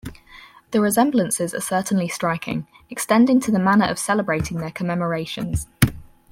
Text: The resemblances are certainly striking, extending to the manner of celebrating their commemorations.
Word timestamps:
The 0.71 0.81
resemblances 0.81 1.53
are 1.53 1.61
certainly 1.61 2.07
striking, 2.07 2.65
extending 2.89 3.39
to 3.41 3.51
the 3.51 3.59
manner 3.59 3.85
of 3.85 3.99
celebrating 3.99 4.57
their 4.57 4.71
commemorations. 4.71 5.67